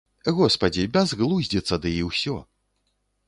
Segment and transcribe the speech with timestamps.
[0.37, 2.35] Госпадзі, бязглуздзіца ды і ўсё.